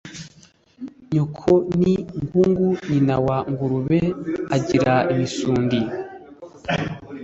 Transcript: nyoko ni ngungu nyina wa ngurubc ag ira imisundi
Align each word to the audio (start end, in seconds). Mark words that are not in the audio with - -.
nyoko 1.13 1.51
ni 1.79 1.93
ngungu 2.21 2.67
nyina 2.89 3.15
wa 3.25 3.37
ngurubc 3.51 4.01
ag 4.55 4.63
ira 4.77 4.95
imisundi 5.13 5.79